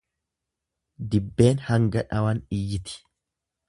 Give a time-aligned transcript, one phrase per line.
[1.13, 3.01] Dibbeen hanga dhawan iyyiti.